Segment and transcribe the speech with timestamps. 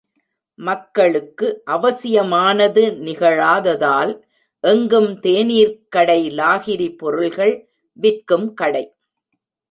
[0.59, 4.13] மக்களுக்கு அவசியமானது நிகழாததால்
[4.63, 7.53] எங்கும் தேநீர்க்கடை லாகிரி பொருள்கள்
[7.93, 8.83] விற்கும் கடை.